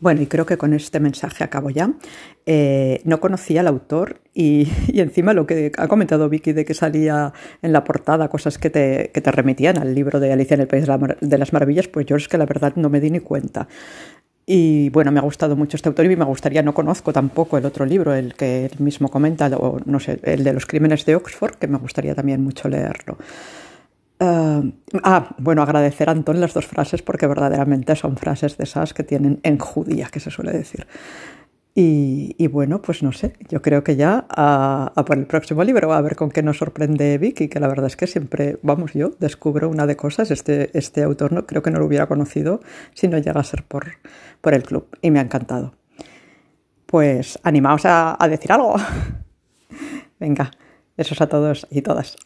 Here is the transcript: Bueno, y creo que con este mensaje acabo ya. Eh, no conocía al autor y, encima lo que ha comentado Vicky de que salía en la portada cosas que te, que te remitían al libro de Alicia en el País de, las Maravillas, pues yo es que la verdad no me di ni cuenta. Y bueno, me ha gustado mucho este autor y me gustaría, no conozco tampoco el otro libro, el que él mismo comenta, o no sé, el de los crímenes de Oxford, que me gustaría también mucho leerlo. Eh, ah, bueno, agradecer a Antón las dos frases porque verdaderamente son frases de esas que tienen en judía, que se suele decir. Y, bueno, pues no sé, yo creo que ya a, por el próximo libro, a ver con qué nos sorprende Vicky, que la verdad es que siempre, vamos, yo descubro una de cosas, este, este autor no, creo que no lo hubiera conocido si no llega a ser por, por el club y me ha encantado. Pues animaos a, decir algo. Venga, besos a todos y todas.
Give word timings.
Bueno, 0.00 0.22
y 0.22 0.26
creo 0.26 0.46
que 0.46 0.56
con 0.56 0.74
este 0.74 1.00
mensaje 1.00 1.42
acabo 1.42 1.70
ya. 1.70 1.92
Eh, 2.46 3.00
no 3.04 3.20
conocía 3.20 3.60
al 3.60 3.66
autor 3.66 4.20
y, 4.34 4.68
encima 4.94 5.32
lo 5.32 5.46
que 5.46 5.72
ha 5.76 5.88
comentado 5.88 6.28
Vicky 6.28 6.52
de 6.52 6.64
que 6.64 6.74
salía 6.74 7.32
en 7.62 7.72
la 7.72 7.84
portada 7.84 8.28
cosas 8.28 8.58
que 8.58 8.70
te, 8.70 9.10
que 9.12 9.20
te 9.20 9.32
remitían 9.32 9.78
al 9.78 9.94
libro 9.94 10.20
de 10.20 10.32
Alicia 10.32 10.54
en 10.54 10.60
el 10.60 10.68
País 10.68 10.86
de, 11.20 11.38
las 11.38 11.52
Maravillas, 11.52 11.88
pues 11.88 12.06
yo 12.06 12.16
es 12.16 12.28
que 12.28 12.38
la 12.38 12.46
verdad 12.46 12.74
no 12.76 12.88
me 12.88 13.00
di 13.00 13.10
ni 13.10 13.20
cuenta. 13.20 13.66
Y 14.46 14.88
bueno, 14.90 15.12
me 15.12 15.18
ha 15.18 15.22
gustado 15.22 15.56
mucho 15.56 15.76
este 15.76 15.90
autor 15.90 16.06
y 16.06 16.16
me 16.16 16.24
gustaría, 16.24 16.62
no 16.62 16.72
conozco 16.72 17.12
tampoco 17.12 17.58
el 17.58 17.66
otro 17.66 17.84
libro, 17.84 18.14
el 18.14 18.34
que 18.34 18.64
él 18.64 18.72
mismo 18.78 19.10
comenta, 19.10 19.48
o 19.58 19.78
no 19.84 20.00
sé, 20.00 20.20
el 20.22 20.42
de 20.42 20.54
los 20.54 20.64
crímenes 20.64 21.04
de 21.04 21.16
Oxford, 21.16 21.56
que 21.56 21.66
me 21.66 21.76
gustaría 21.76 22.14
también 22.14 22.42
mucho 22.42 22.66
leerlo. 22.68 23.18
Eh, 24.20 24.72
ah, 25.02 25.34
bueno, 25.38 25.62
agradecer 25.62 26.08
a 26.08 26.12
Antón 26.12 26.40
las 26.40 26.54
dos 26.54 26.66
frases 26.66 27.02
porque 27.02 27.26
verdaderamente 27.26 27.94
son 27.96 28.16
frases 28.16 28.56
de 28.56 28.64
esas 28.64 28.94
que 28.94 29.04
tienen 29.04 29.40
en 29.42 29.58
judía, 29.58 30.08
que 30.10 30.20
se 30.20 30.30
suele 30.30 30.52
decir. 30.52 30.86
Y, 31.80 32.48
bueno, 32.48 32.82
pues 32.82 33.04
no 33.04 33.12
sé, 33.12 33.34
yo 33.48 33.62
creo 33.62 33.84
que 33.84 33.94
ya 33.94 34.26
a, 34.30 34.92
por 35.06 35.16
el 35.16 35.26
próximo 35.26 35.62
libro, 35.62 35.92
a 35.92 36.00
ver 36.00 36.16
con 36.16 36.28
qué 36.28 36.42
nos 36.42 36.58
sorprende 36.58 37.18
Vicky, 37.18 37.46
que 37.46 37.60
la 37.60 37.68
verdad 37.68 37.86
es 37.86 37.94
que 37.94 38.08
siempre, 38.08 38.58
vamos, 38.62 38.94
yo 38.94 39.10
descubro 39.20 39.68
una 39.68 39.86
de 39.86 39.94
cosas, 39.94 40.32
este, 40.32 40.76
este 40.76 41.04
autor 41.04 41.30
no, 41.32 41.46
creo 41.46 41.62
que 41.62 41.70
no 41.70 41.78
lo 41.78 41.86
hubiera 41.86 42.08
conocido 42.08 42.60
si 42.94 43.06
no 43.06 43.16
llega 43.18 43.40
a 43.40 43.44
ser 43.44 43.62
por, 43.62 43.92
por 44.40 44.54
el 44.54 44.64
club 44.64 44.88
y 45.02 45.12
me 45.12 45.20
ha 45.20 45.22
encantado. 45.22 45.74
Pues 46.86 47.38
animaos 47.44 47.82
a, 47.84 48.18
decir 48.28 48.50
algo. 48.50 48.74
Venga, 50.18 50.50
besos 50.96 51.20
a 51.20 51.28
todos 51.28 51.64
y 51.70 51.82
todas. 51.82 52.16